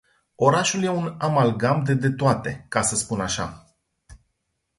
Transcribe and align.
Orașul 0.35 0.83
e 0.83 0.89
un 0.89 1.15
amalgam 1.19 1.83
de 1.83 1.93
detoate, 1.93 2.65
ca 2.69 2.81
să 2.81 2.95
spun 2.95 3.21
așa. 3.21 3.75